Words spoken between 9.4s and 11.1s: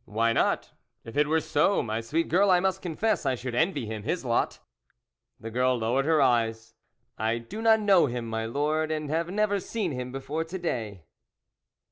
seen him before to day."